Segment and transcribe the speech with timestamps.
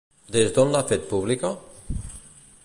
[0.35, 1.53] Des d'on l'ha fet pública?